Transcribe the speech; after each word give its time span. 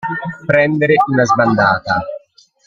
Prendere 0.47 0.95
una 1.11 1.23
sbandata. 1.25 2.01